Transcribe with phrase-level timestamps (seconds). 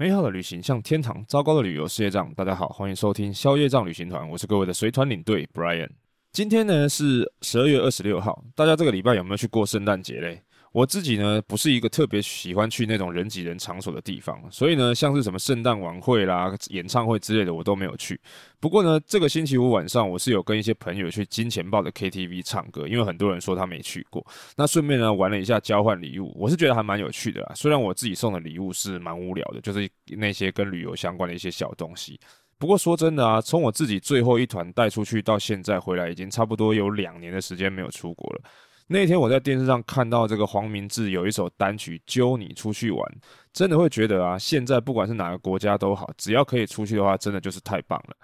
[0.00, 2.32] 美好的旅行像天堂，糟糕的旅游是业障。
[2.34, 5.90] 大家好，欢迎收听宵夜障旅行团，我是各位的随团领队 Brian。
[6.30, 10.40] 今天呢是十二月二十六号，大家这个礼拜有没有去过圣诞节嘞？
[10.72, 18.20] 我自己呢，不是一个特别喜欢去那种人挤人场所的地方，所以呢，像是什么圣诞晚会啦、演唱会之类的，我都没有去。
[18.60, 24.24] 不过呢，这个星期五晚上，我是有跟一些朋友去金钱豹的 KTV 唱歌，因为很多人说他没去过。
[24.56, 27.52] 那顺便呢，玩了一下交换礼物，我是觉得还蛮有趣的啦。
[27.54, 32.20] 虽然我自己送的礼物是蛮无聊的，就是那些跟旅游相关的一些小东西。
[32.58, 38.42] 不过说真的啊，从我自己最后一团带出去到现在回来，已经差不多有两年的时间没有出国了。
[38.90, 43.00] 那天我在电视上看到这个黄明志有一首单曲《揪你出去玩》，
[43.52, 48.16] 真的会觉得啊，现在不管是哪个国家都好，只要可以出去的话，真的就是太棒了。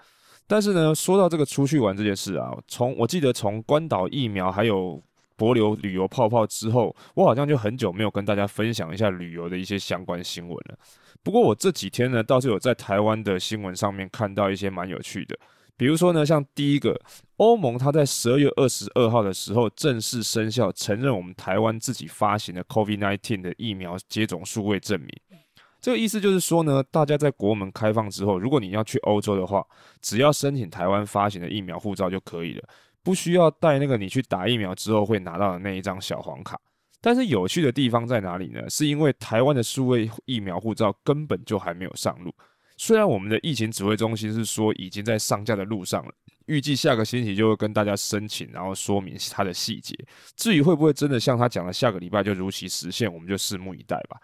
[0.47, 4.99] 但是呢，说到这个出去玩这件事啊，从我记得从关岛疫苗还有
[5.37, 10.77] 帛琉旅游泡泡之后，我好像就很久没有跟大家分享一下旅游的一些相关新闻了。
[11.21, 15.37] 不过我这几天呢，倒是有在台湾的新闻上面看到一些蛮有趣的。
[15.77, 16.99] 比如说呢，像第一个，
[17.37, 25.09] 欧盟它在十二月二十二号的时候正式生效，承认我们台湾自己发行的 COVID-19 的疫苗接种数位证明。
[25.81, 29.63] 这个意思就是说呢，大家在国门开放之后，如果你要去欧洲的话，
[30.01, 32.63] 只要申请台湾发行的疫苗护照就可以了，
[33.03, 36.59] 不需要带那个你去打疫苗之后会拿到的那一张小黄卡。
[37.01, 38.67] 但是有趣的地方在哪里呢？
[38.67, 42.33] 是因为台湾的数位疫苗护照根本就还没有上路。
[42.77, 46.11] 虽然我们的疫情指挥中心是说已经在上架的路上了，
[46.47, 49.97] 预计下个星期就会跟大家申请，然后说明它的细节。
[50.35, 54.17] 至于会不会真的像他讲的下个礼拜就如期实现，我们就拭目以待吧。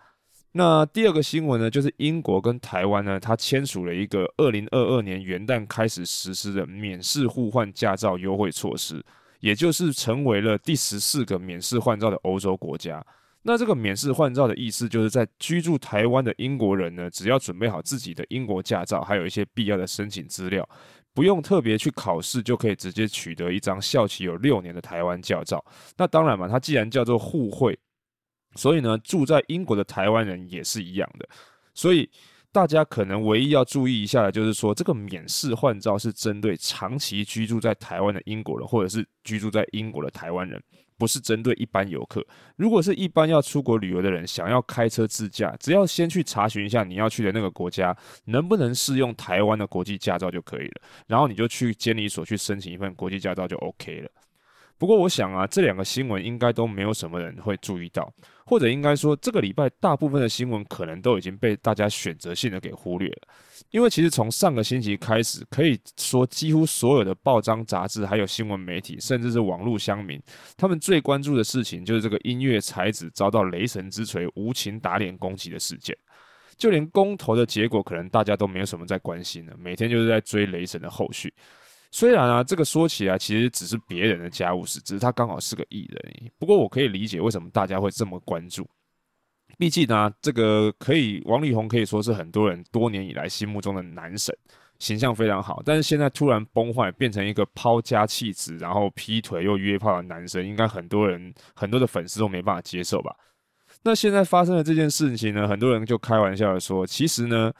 [0.52, 9.02] 那第二个新闻呢，就是英国跟台湾呢，它签署了一个二零二二年元旦开始实施的免试互换驾照优惠措施，
[9.40, 13.02] 也就是成为了第十四个免试换照的欧洲国家。
[13.44, 20.68] 那这个免试换照的意思，就是在居住台湾的英国人呢，只要准备好自己的英国驾照，还有一些必要的申请资料，
[21.12, 25.64] 不用特别去考试，就可以直接取得一张效期有六年的台湾驾照。
[25.98, 27.78] 那当然嘛，它既然叫做互惠，
[28.56, 31.28] 所以呢，住在英国的台湾人也是一样的。
[31.74, 32.08] 所以
[32.52, 40.62] 大家可能唯一要注意一下的，就是说这个免试换照是针对长期居住在台湾的英国人，或者是居住在英国的台湾人。
[41.02, 42.24] 不是针对一般游客。
[42.58, 50.82] 如果是一般要出国旅游的人，想要开车自驾，只要先去查询一下你要去的那个国家能不能适用台湾的国际驾照就可以了。
[51.08, 54.12] 然后你就去监理所去申请一份国际驾照就 OK 了。
[54.82, 58.12] 不过我想啊，这两个新闻应该都没有什么人会注意到，
[58.44, 63.28] 或者应该说这个礼拜大部分的新闻可能都已经被大家选择性的给忽略了。
[63.70, 70.20] 因为其实从上个星期开始，可以说几乎所有的报章、杂志，还有新闻媒体，甚至是网络乡民，
[70.58, 75.96] 他们最关注的事情就是这个音乐才子遭到雷神之锤无情打脸攻击的事件。
[76.58, 81.32] 就连公投的结果，可能大家都没有什么在关心了，每天就是在追雷神的后续。
[81.94, 86.32] 虽然啊，这个说起来其实只是别人的家务事，只是他刚好是个艺人。
[86.40, 88.66] 不过我可以理解为什么大家会这么关注。
[89.58, 94.34] 毕竟呢，这个可以，王力宏可以说是很多人多年以来心目中的男神，
[94.80, 95.62] 形象非常好。
[95.66, 103.14] 但是现在突然崩坏，变成一个抛家弃子，然后劈腿又约炮的男生，应该很多人很多的粉丝都没办法接受吧？
[103.84, 107.52] 那现在发生的这件事情呢，很多人就开玩笑的说，其实呢。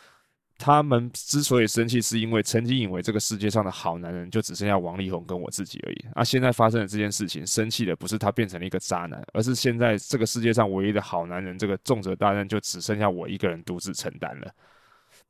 [0.62, 6.06] 他们之所以生气，是因为曾经以为这个世界上的好男人就只剩下王力宏跟我自己而已。
[6.14, 14.52] 啊，现在发生的这件事情，生气的不是他变成了一个渣男，而是现在这个世界上唯一的好男人，这个重责大任就只剩下我一个人独自承担了。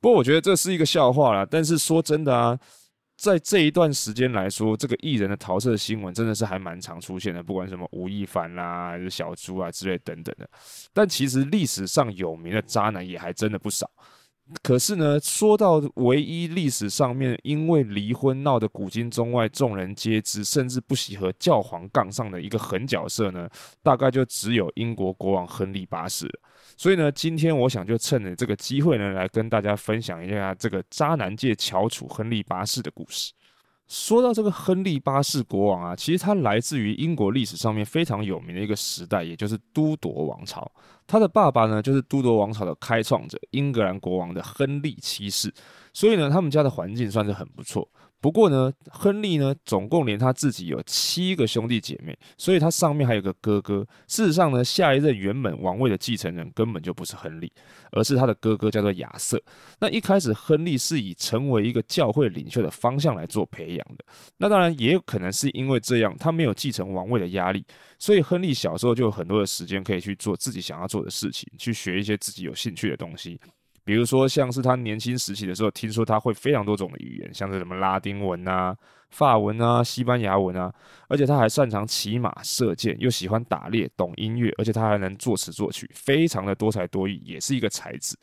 [0.02, 1.48] 不过我觉得这是一个笑话啦。
[1.50, 2.60] 但是说真的啊，
[3.16, 10.50] 在这一段时间来说，这个艺人的桃色新闻真的是还蛮常出现的，不管什么吴亦凡啦，还是小猪啊之类等等的。
[10.92, 13.90] 但其实历史上有名的渣男也还真的不少。
[14.62, 23.50] 可是呢，说到唯一历史上面因为离婚闹得古今中外众人皆知，甚至不惜和教皇杠上的一个狠角色呢，
[23.82, 26.40] 大概就只有英国国王亨利八世了。
[26.78, 33.32] 所以呢，今天我想就趁着这个机会呢，来跟大家分享一下这个渣男界翘楚亨利八世的故事。
[33.92, 40.72] 说到这个亨利八世国王啊，其实他来自于英国历史上面非常有名的一个时代，也就是都铎王朝。
[41.06, 45.54] 他的爸爸呢，就是都铎王朝的开创者英格兰国王的亨利七世，
[45.92, 47.86] 所以呢，他们家的环境算是很不错。
[48.22, 53.86] 不过呢，亨利呢，总共连他自己有七个兄弟姐妹，所以他上面还有个哥哥。
[54.08, 57.52] 事实上呢，下一任原本王位的继承人根本就不是亨利，
[57.92, 59.42] 而是他的哥哥，叫做亚瑟。
[59.80, 64.06] 那一开始，亨利是以成为一个教会领袖的方向来做培养的。
[64.38, 67.66] 那当然也有可能是因为这样，他没有继承王位的压力，
[67.98, 73.40] 所以亨利小时候就有很多的时间可以去做自己想要做的事情，去学一些自己有兴趣的东西。
[73.84, 78.76] 比如说像是他年轻时期的时候，听说他会非常多种的语言，像是什么拉丁文啊、
[79.10, 80.74] 法文啊、西班牙文啊，
[81.08, 88.18] 而且他还擅长骑马、射箭，又喜欢打猎，懂音乐，而且他还能作词作曲，非常的多才多艺，也是一个才子。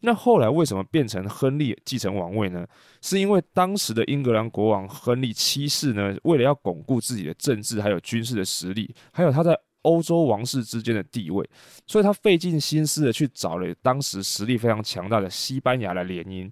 [0.00, 2.66] 那后来为什么变成亨利继承王位呢？
[3.00, 11.48] 是因为当时的英格兰国王亨利七世呢，为了要巩固自己的政治还有军事的实力，还有他在欧洲王室之间的地位，
[11.86, 16.50] 所以他费尽心思的去找了当时实力非常强大的西班牙来联姻，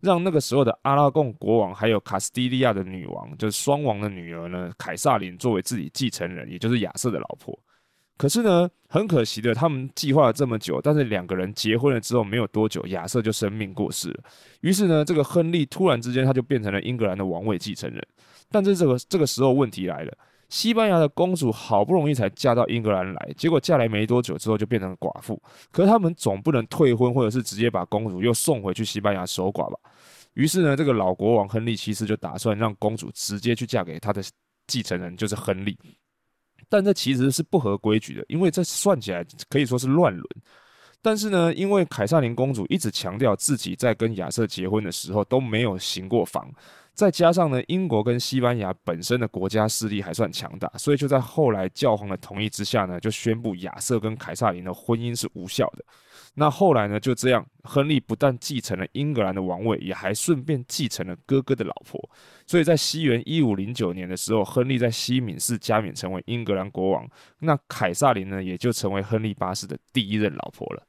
[0.00, 7.58] 让那个时候的阿拉贡国王还有卡斯蒂利亚的女王，就是双王的女儿呢，凯撒琳作为自己继承人，也就是亚瑟的老婆。
[8.18, 14.24] 可是呢，很可惜的，他们计划了这么久，但是两个人结婚了之后没有多久，亚瑟就生病过世了。
[14.62, 18.02] 于是呢，这个亨利突然之间他就变成了英格兰的王位继承人。
[18.50, 20.18] 但是这个这个时候问题来了，
[20.48, 25.40] 西班牙的公主好不容易才嫁到英格兰来，结果嫁来没多久之后就变成寡妇。
[25.70, 29.78] 可是他们总不能退婚，或者是直接把公主又送回去西班牙守寡吧？
[30.34, 34.22] 于是呢，这个老国王亨利七世就打算让公主直接去嫁给他的
[34.66, 35.76] 继承人，就是亨利。
[36.68, 40.26] 但这其实是不合规矩的，因为这算起来可以说是乱伦。
[41.06, 46.52] 但是呢，因为凯萨琳公主一直强调自己在跟亚瑟结婚的时候都没有行过房，
[46.94, 55.84] 再加上呢，英国跟西班牙本身的国家势力还算强大，所以就在后来教皇的同意之下呢，就宣布亚瑟跟凯萨琳的婚姻是无效的。
[56.34, 62.10] 那后来呢，就这样，亨利不但继承了英格兰的王位，也还顺便继承了哥哥的老婆。
[62.48, 67.08] 所以在西元一五零九年的时候，亨利在西敏寺加冕成为英格兰国王。
[67.38, 70.82] 那凯撒琳呢，也就成为亨利八世的第一任老婆了。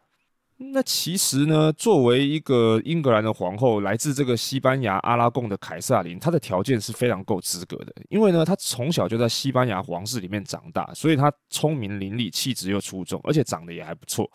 [0.59, 7.93] 那其实呢，作为一个英格兰的皇后，来自这个西班牙阿拉贡的凯萨琳，她的条件是非常够资格的。
[8.09, 14.29] 因为呢，她从小就在西班牙皇室里面长大，所以她聪明伶俐，气质又出众，而且长得也还不错。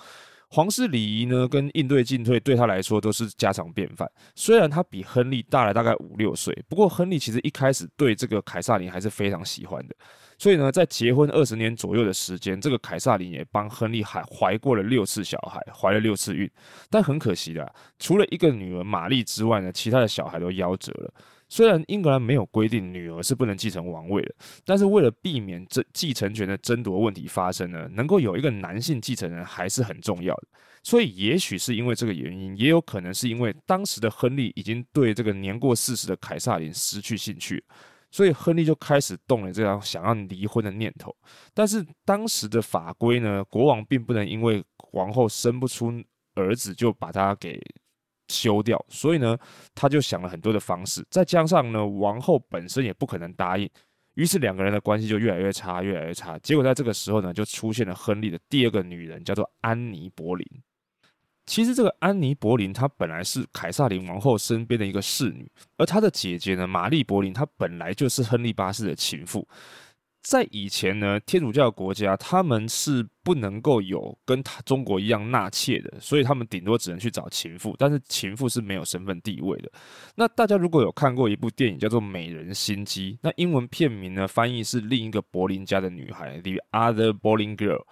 [0.49, 4.07] 皇室礼仪呢，跟应对进退对他来说都是家常便饭。
[4.37, 9.97] 虽然他比亨利大了大概五六岁，不过亨利其实一开始对这个凯撒琳还是非常喜欢的。
[10.43, 16.51] 所以呢，在结婚二十年左右的时间，这个凯撒琳也帮亨利还怀过了六次小孩，怀了六次孕。
[16.91, 21.15] 但很可惜的，除了一个女儿玛丽之外呢，其他的小孩都夭折了。
[21.49, 24.35] 虽然英格兰没有规定女儿是不能继承王位的，
[24.65, 30.49] 但是为了避免这继承权的争夺问题发生呢，能够有一个男性继承人还是很重要的。
[30.83, 37.63] 所以，也许是因为这个原因，也有可能是因为当时的亨利已经对这个年过四十的凯撒琳失去兴趣，
[38.13, 41.13] 所以亨利就开始动了这样想要离婚的念头。
[41.53, 44.63] 但是当时的法规呢，国王并不能因为
[44.93, 45.93] 王后生不出
[46.37, 47.61] 儿子就把他给。
[48.29, 49.37] 休掉，所以呢，
[49.75, 53.69] 他就想了很多的方式，再加上呢，王后本身也不可能答应，
[54.15, 56.39] 于是两个人的关系就越来越差，越来越差。
[56.39, 60.47] 结果在这个时候呢，就出现了亨利的第二个女人，叫做安妮·柏林。
[61.53, 65.47] 其实这个安妮·博林，她本来是凯撒琳王后身边的一个侍女，
[65.77, 69.47] 而她的姐姐呢，玛丽·博林，她本来就是亨利八世的情妇。
[70.23, 79.71] 在以前呢，天主教国家他们是不能够有跟中国一样纳妾的，所以他们顶多只能去找情妇，但是情妇是没有身份地位的。
[80.15, 87.85] 那大家如果有看过一部电影叫做《美人心机》，那英文片名呢，翻译是另一个柏林家的女孩，The Other Boleyn Girl。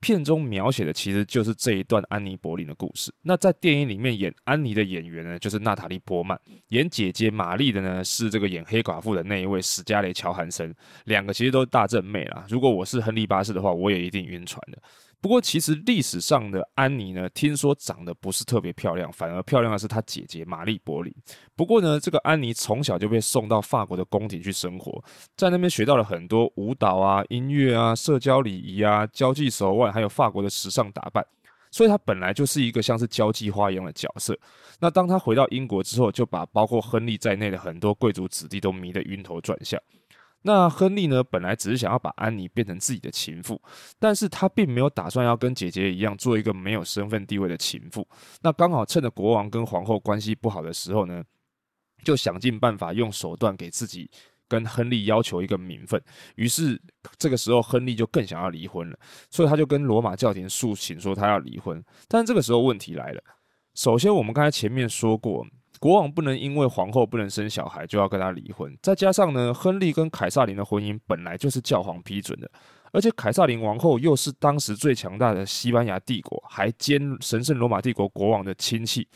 [0.00, 3.12] 片中描写的其实就是这一段安妮·柏林的故事。
[3.22, 6.36] 那在电影里面演安妮的演员呢，就是娜塔莉·波曼；
[6.68, 10.74] 演姐姐玛丽的呢，是这个演黑寡妇的那一位史嘉蕾·乔韩森。
[11.04, 12.44] 两个其实都是大正妹啦。
[12.48, 14.78] 如果我是亨利八世的话，我也一定晕船的。
[15.22, 21.14] 不过，其实历史上的安妮呢，听说长得不是特别漂亮，反而漂亮的是她姐姐玛丽·柏林。
[21.54, 25.04] 不过呢，这个安妮从小就被送到法国的宫廷去生活，
[25.36, 31.22] 在那边学到了很多舞蹈啊、音乐啊、社交礼仪啊、交际手腕，还有法国的时尚打扮，
[31.70, 34.34] 所以她本来就是一个像是交际花一样的角色。
[34.80, 39.78] 那当她回到英国之后，就把包括亨利在内的很多贵族子弟都迷得晕头转向。
[40.42, 43.60] 那亨利呢，本来只是想要把安妮变成自己的情妇，
[43.98, 48.08] 但是他并没有打算要跟姐姐一样做一个没有身份地位的情妇。
[48.40, 51.22] 那刚好趁着国王跟皇后关系不好的时候呢，
[52.04, 54.10] 就想尽办法用手段给自己
[54.48, 56.02] 跟亨利要求一个名分。
[56.36, 56.80] 于是
[57.18, 58.98] 这个时候，亨利就更想要离婚了，
[59.30, 61.84] 所以他就跟罗马教廷诉请说他要离婚。
[62.08, 63.22] 但这个时候问题来了，
[63.74, 65.46] 首先我们刚才前面说过。
[65.80, 72.48] 国王不能因为皇后不能生小孩就要跟他离婚，再加上呢，亨利跟凯撒琳的婚姻本来就是教皇批准的，
[72.92, 79.08] 而且凯撒琳王后又是当时最强大的西班牙帝国，还兼神圣罗马帝国国王的亲戚，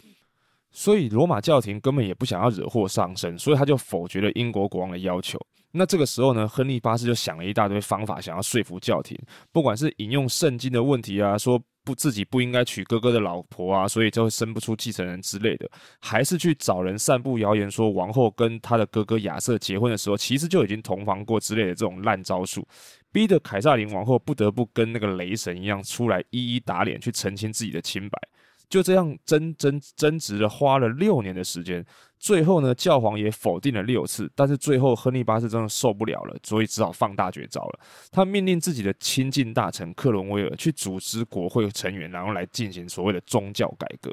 [0.73, 5.39] 所以罗马教廷根本也不想要惹祸上身，所以他就否决了英国国王的要求。
[5.71, 9.19] 那这个时候呢，亨利八世就想了一大堆方法，想要说服教廷，
[9.53, 22.67] 不管是引用圣经的问题啊，说不自己不应该娶哥哥的老婆啊，所以就会生不出继承人之类的，还是去找人散布谣言说王后跟他的哥哥亚瑟结婚的时候，其实就已经同房过之类的这种烂招数，
[23.13, 28.19] 逼得凯撒琳王后不得不跟那个雷神一样出来一一打脸，去澄清自己的清白。
[28.69, 31.85] 就这样争争争执了，花了六年的时间，
[32.19, 37.81] 最后呢，教皇也否定了六次，但是最后亨利八世真的受不了了，所以只好放大绝招了。
[38.11, 44.13] 他命令自己的亲近大臣克伦威尔去组织国会成员，然后来进行所谓的宗教改革。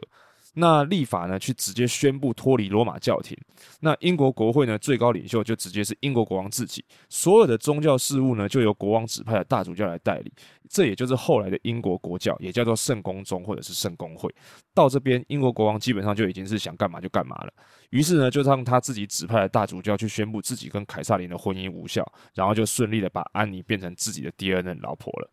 [0.54, 3.38] 那立法呢，去直接宣布脱离罗马教廷。
[3.80, 6.84] 那英国国会呢，最高领袖就直接是英国国王自己。
[7.08, 10.34] 所有的宗教事务呢，就由国王指派的大主教来代理。
[10.70, 14.34] 这也就是后来的英国国教，也叫做圣公宗或者是圣公会。
[14.74, 17.54] 到这边，英国国王基本上就已经是想干嘛就干嘛了。
[17.90, 25.30] 于是呢，就让他自己指派的大主教去宣布自己跟凯撒琳的婚姻无效，然后就顺利的把安妮变成自己的第二任老婆了。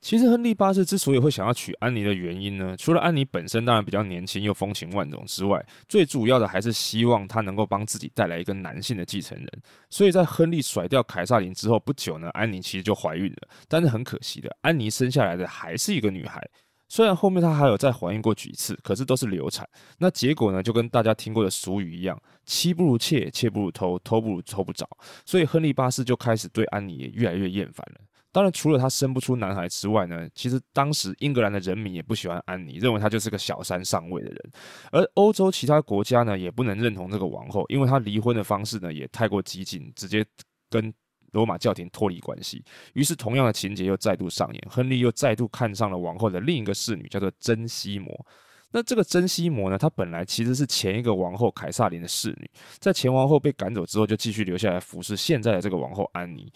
[0.00, 9.46] 其实亨利八世之所以会想要娶安妮的原因呢，除了安妮本身当然比较年轻又风情万种之外，最主要的还是希望他能够帮自己带来一个男性的继承人。
[9.90, 13.48] 所以在亨利甩掉凯撒琳之后不久呢，安妮其实就怀孕了。
[13.68, 16.42] 但是很可惜的，安妮生下来的还是一个女孩。
[16.88, 19.68] 虽然后面她还有再怀孕过几次，可是都是流产。
[19.98, 24.88] 那结果呢，就跟大家听过的俗语一样：妻不如妾，妾不如偷，偷不如偷不着。
[25.24, 28.00] 所以亨利八世就开始对安妮也越来越厌烦了。
[28.32, 34.52] 当然，除了他生不出男孩之外呢，其实当时英格兰的人民也不喜欢安妮，认为她就是个小三上位的人。
[34.92, 40.24] 而欧洲其他国家呢，也不能认同这个王后，因为她离婚的方式呢也太过激进，直接
[40.68, 40.92] 跟
[41.32, 42.64] 罗马教廷脱离关系。
[42.94, 48.26] 于是，同样的情节又再度上演，亨利又再度看上了王后的另一个侍女，叫做珍西摩。
[48.70, 56.52] 那这个珍西摩呢，她本来其实是前一个王后凯撒琳的侍女，在前王后被赶走之后，就继续留下来服侍现在的这个王后安妮。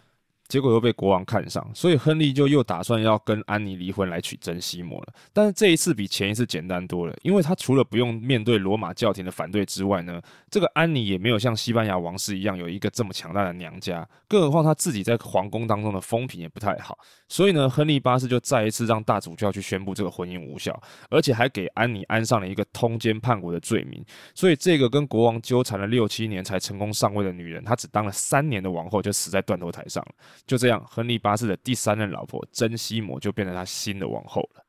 [0.47, 5.07] 结果又被国王看上，所以亨利就又打算要跟安妮离婚来娶珍西摩了。
[5.33, 10.21] 但是这一次比前一次简单多了，因为他除了不用面对罗马教廷的反对之外呢，
[10.51, 16.99] 这个安妮也没有像西班牙王室一样有一个这么强大的娘家，更何况他自己在皇宫当中的风评也不太好。
[17.27, 24.05] 所以呢，亨利八世就再一次让大主教去宣布这个婚姻无效，而且还给安妮安上了一个通奸叛国的罪名。
[24.35, 30.15] 所以这个跟国王纠缠了六七年才成功上位的女人，她只当了三年的王后就死在断头台上了。
[30.47, 34.65] 就这样，亨利八世的第三任老婆珍西摩就变成他新的王后了。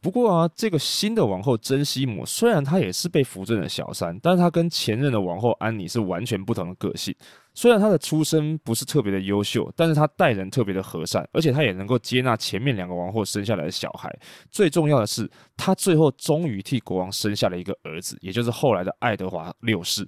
[0.00, 7.12] 不过啊，这个新的王后珍西摩虽然她也是被扶正的小三，但是她跟前任的王后安妮是完全不同的个性。
[7.52, 14.08] 虽然她的出身不是特别的优秀，但是她待人特别的和善，而且她也能够接纳前面两个王后生下来的小孩。
[14.52, 20.06] 最重要的是，她最后终于替国王生下了一个儿子，也就是后来的爱德华六世。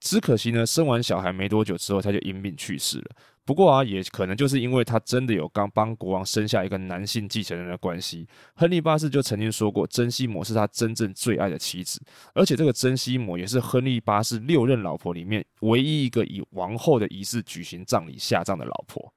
[0.00, 3.10] 只可惜呢，生完小孩没多久之后，他就因病去世了。
[3.48, 11.98] 不过啊，也可能就是因为他真的有刚帮国王生下一个男性继承人的关系，亨利八世就曾经说过，珍西摩是他真正最爱的妻子，
[12.34, 19.14] 而且这个珍西摩也是亨利八世六任老婆里面唯一一个以王后的仪式举行葬礼下葬的老婆。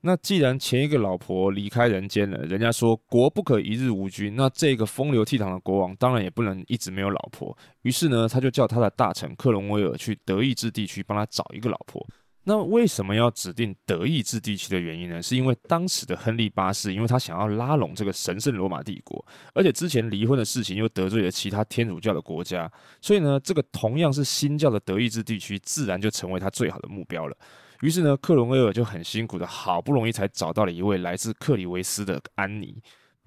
[0.00, 7.54] 那既然前一个老婆离开人间了，人家说国不可一日无君，那这个风流倜傥的国王当然也不能一直没有老婆。
[7.82, 12.02] 于是呢，他就叫他的大臣克伦威尔去德意志地区帮他找一个老婆。
[12.48, 15.22] 那为什么要指定德意志地区的原因呢？
[15.22, 22.70] 是因为当时的亨利八世，因为他想要拉拢这个神圣罗马帝国，而且之前离婚的事情又得罪了其他天主教的国家，
[23.02, 27.36] 所以呢，这个同样是新教的德意志地区，自然就成为他最好的目标了。
[27.82, 32.74] 于是呢，克伦威尔就很辛苦的，好不容易才找到了一位来自克里维斯的安妮。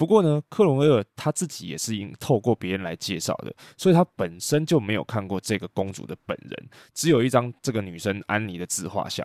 [0.01, 9.23] 不过呢，克隆威尔他自己也是因透过别人来介绍的，所以他本身就没有看过这个公主的本人，只有一张这个女生安妮的自画像。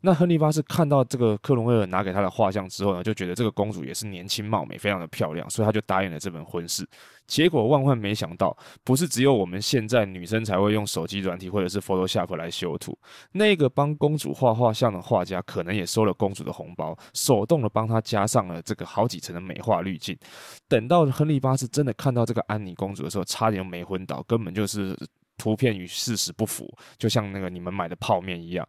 [0.00, 6.88] 那亨利八世看到这个克伦威尔拿给他的画像之后呢，就觉得这个公主也是年轻貌美，非常的漂亮，所以他就答应了这门婚事。
[7.26, 12.96] 结果万万没想到，不是只有我们现在女生才会用手机软体或者是 Photoshop 来修图，
[13.32, 20.16] 那个帮公主画画像的画家可能也收了公主的红包，手动的帮她加上了这个好几层的美化滤镜。
[20.68, 24.96] 等到亨利八世真的看到这个安妮公主的时候，差点没昏倒，根本就是
[25.36, 28.64] 图片与事实不符，就像那个你们买的泡面一样。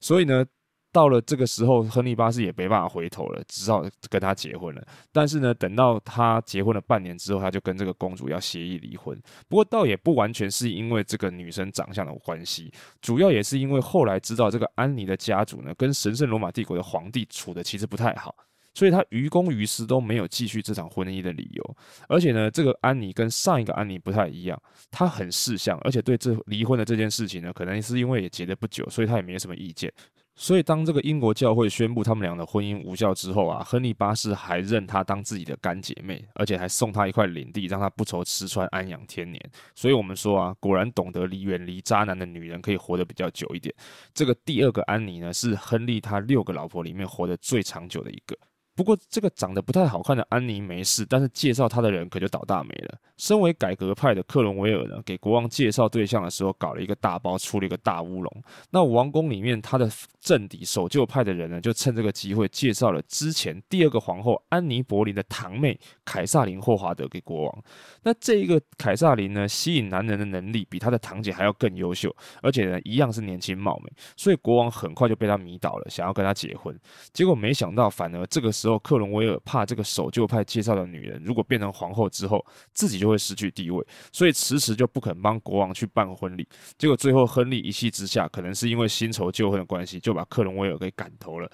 [0.00, 0.44] 所以呢。
[0.92, 4.86] 到了这个时候，亨利八世也没办法回头了，只好跟他结婚了。
[5.10, 9.18] 但是呢，等到他结婚了半年之后，他就跟这个公主要协议离婚。
[9.48, 12.70] 不过倒也不完全是因为这个女生长相的关系，
[13.00, 18.34] 主要也是因为后来知道这个安妮的家族呢，跟神圣罗马帝国的皇帝处的其实不太好，
[18.74, 21.76] 所以他于公于私都没有继续这场婚姻的理由。
[22.06, 29.90] 而且呢，这个安妮跟上一个安妮不太一样，她很识相，而且对这离婚的这件事情呢，可能是因为也结得不久，所以她也没什么意见。
[30.34, 39.40] 所以，当这个英国教会宣布他们俩的婚姻无效之后啊，亨利八世还认她当自己的干姐妹，而且还送她一块领地，让她不愁吃穿，安养天年。
[39.74, 43.72] 所以我们说啊，果然懂得离远离渣男的女人可以活得比较久一点。
[44.14, 48.36] 这个第二个安妮呢，是亨利他六个老婆里面活得最长久的一个。
[48.74, 52.98] 不过，这个长得不太好看的安妮没事，但是介绍她的人可就倒大霉了。
[53.18, 58.42] 身为改革派的克伦威尔呢，给国王介绍对象的时候搞了一个大包，出了一个大乌龙。
[58.70, 67.64] 那王宫里面他的政敌守旧派的人呢，就趁这个机会介绍了之前第二个皇后安妮·博林的堂妹凯撒琳·霍华德给国王。
[68.02, 72.10] 那这一个凯撒琳呢，吸引男人的能力比她的堂姐还要更优秀，
[72.40, 76.74] 而且呢，一样是年轻貌美，所以国王很快就被她迷倒了，想要跟她结婚。
[77.12, 78.50] 结果没想到，反而这个。
[78.62, 86.46] 时候，克伦威尔怕这个守旧派介绍的女人如果变成皇后之后，自己就会失去地位，所以迟迟就不肯帮国王去办婚礼。
[86.78, 91.50] 结果最后，亨利一气之下，可能是因为新仇旧恨的关系，就把克伦威尔给赶头了。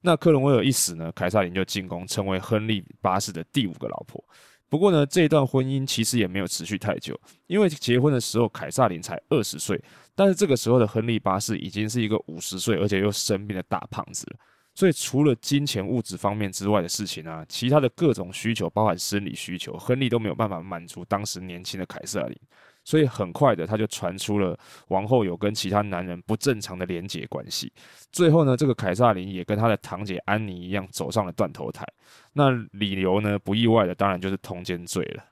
[0.00, 4.22] 那克伦威尔一死呢，凯撒琳就进宫，成为亨利八世的第五个老婆。
[4.68, 9.80] 不过呢，这段婚姻其实也没有持续太久，因为结婚的时候凯撒琳才二十岁，
[10.14, 14.36] 但是这个时候的亨利八世已经是一个五十岁而且又生病的大胖子了。
[14.78, 22.38] 所以，除了金钱物质方面之外的事情啊，其他的各种需求，包含生理需求，亨利都没有办法满足当时年轻的凯瑟琳。
[22.84, 24.56] 所以，很快的，他就传出了
[24.86, 27.72] 王后有跟其他男人不正常的连结关系。
[28.12, 31.84] 最后呢，这个凯瑟琳也跟他的堂姐安妮一样走上了断头台。
[32.32, 35.24] 那理由呢，不意外的，当然就是通奸罪了。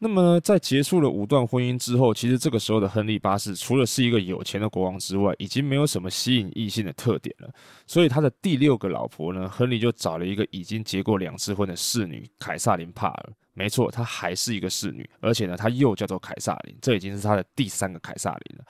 [0.00, 7.50] 那么，在结束了五段婚姻之后，其实这个时候的亨利八世除了是一个有钱的国王之外，已经没有什么吸引异性的特点了。
[7.84, 13.32] 所以他的第六个老婆呢，亨利就找了一个已经结过两次婚的侍女凯萨琳帕尔。
[13.54, 18.64] 没错，她还是一个侍女，而且呢，她又叫做凯萨琳，这已经是他的第三个凯萨琳了。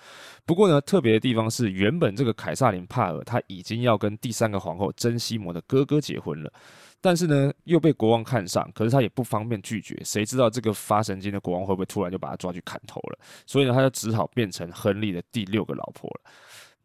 [0.47, 6.51] 不过呢，特别的地方是，原本这个凯萨琳帕尔，她已经要跟第三个皇后珍西摩的哥哥结婚了。
[7.00, 9.97] 但是呢，又被国王看上，可是他也不方便拒绝。
[10.05, 13.19] 谁知道这个发神经的国王会不会突然就把他抓去砍头了？
[13.47, 16.31] 所以呢，他就只好变成亨利的第六个老婆了。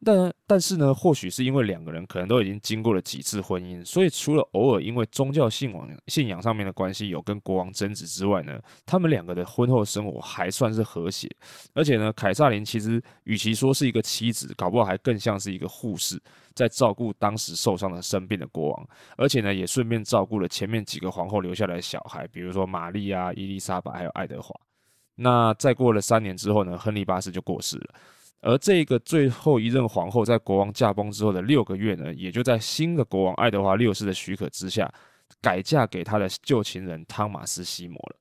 [0.03, 11.29] 但但是呢，或许是因为两个人可能都已经经过了几次婚姻，所以除了偶尔因为宗教信仰信仰上面的关系有跟国王争执之外呢，他们两个的婚后生活还算是和谐。
[11.73, 16.21] 而且呢，凯撒琳其实与其说是一个妻子，搞不好还更像是一个护士，
[16.53, 18.87] 在照顾当时受伤的生病的国王。
[19.17, 24.53] 而且呢，也顺便照顾了前面几个皇后留下来的小孩，比如说玛丽啊、伊丽莎白还有爱德华。
[25.15, 27.93] 那再过了三年之后呢，亨利八世就过世了。
[28.43, 34.93] 而这个最后一任皇后在国王驾崩之后的六个月呢，也就在新的国王爱德华六世的许可之下，
[35.41, 38.17] 改嫁给他的旧情人汤马斯西摩了。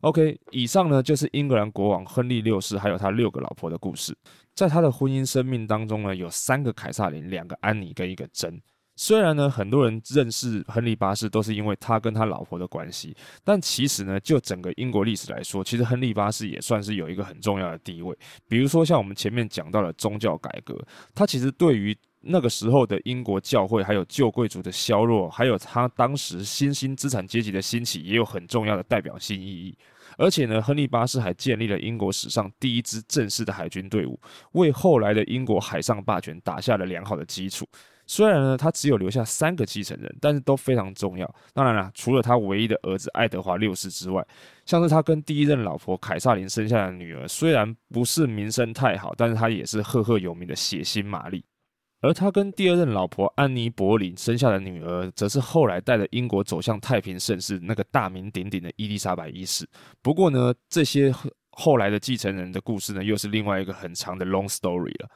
[0.00, 4.16] OK，以上呢就是英格兰国王亨利六世还有他六个老婆的故事。
[4.54, 8.60] 在他的婚姻生命当中呢，有三个凯撒琳，两个安妮跟一个珍。
[9.02, 18.14] 虽然呢，很多人认识亨利八世都是因为他跟他老婆的关系，但其实呢，就整个英国历史来说，其实亨利八世也算是有一个很重要的地位。
[18.46, 20.78] 比如说像我们前面讲到的宗教改革，
[21.14, 29.74] 他其实对于那个时候的英国教会，还有旧贵族的削弱，还有他当时新兴资产阶级的兴起，也有很重要的代表性意义。
[30.18, 34.20] 而且呢，亨利八世还建立了英国史上第一支正式的海军队伍，
[34.52, 37.66] 为后来的英国海上霸权打下了良好的基础。
[38.10, 41.32] 虽然呢，他只有留下三个继承人，但是都非常重要。
[41.54, 44.26] 当然了，除了他唯一的儿子爱德华六世之外，
[44.66, 51.44] 像是他跟第一任老婆凯撒琳生下的女儿，虽然不是名声太好，但是他也是赫赫有名的血腥玛丽。
[52.00, 59.64] 而他跟第二任老婆安妮·博林生下的女儿，则是后来带着英国走向太平盛世那个大名鼎鼎的伊丽莎白一世。
[60.02, 61.14] 不过呢，这些
[61.52, 65.08] 后来的继承人的故事呢，又是另外一个很长的 long story 了。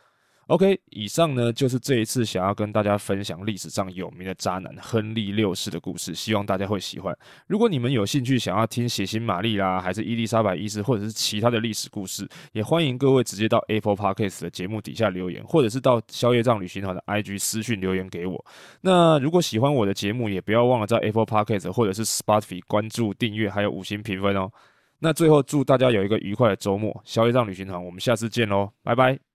[0.48, 7.16] OK，以上呢就是这一次想要跟大家分享历史上有名的渣男亨利六世的故事，希望大家会喜欢。
[7.46, 18.44] 如果你们有兴趣想要听血腥玛丽啦，还是伊丽莎白一世，或者是其他的历史故事，也欢迎各位直接到 Apple Podcast 的节目底下留言，或者是到消业障旅行团的 IG 私讯留言给我。
[18.82, 24.50] 那如果喜欢我的节目，也不要忘了在 Apple Podcast 或者是 Spotify 关注、订阅，还有五星评分哦。
[24.98, 29.33] 那最后祝大家有一个愉快的周末，消业障旅行团，我们下次见喽，拜拜。